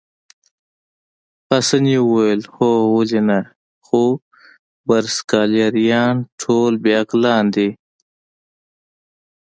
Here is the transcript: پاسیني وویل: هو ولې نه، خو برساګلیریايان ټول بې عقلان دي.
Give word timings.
پاسیني 1.47 1.97
وویل: 2.03 2.41
هو 2.53 2.71
ولې 2.95 3.21
نه، 3.29 3.39
خو 3.85 4.03
برساګلیریايان 4.87 6.15
ټول 6.41 6.73
بې 6.83 6.91
عقلان 7.01 7.45
دي. 7.55 7.69